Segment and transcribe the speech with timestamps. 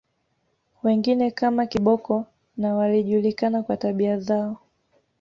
[0.83, 2.25] Wengine kama Kiboko
[2.57, 4.57] na walijulikana kwa tabia zao